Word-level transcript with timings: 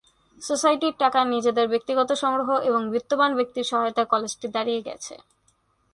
সোসাইটির 0.41 0.95
টাকা, 0.99 1.19
নিজেদের 1.25 1.65
ব্যক্তিগত 1.67 2.09
সংগ্রহ 2.13 2.49
এবং 2.69 2.81
বিত্তবান 2.89 3.31
ব্যক্তিদের 3.35 3.69
সহায়তায় 3.71 4.05
কলেজটি 4.05 4.47
দাঁড়িয়ে 4.47 4.81
গেছে। 4.81 5.13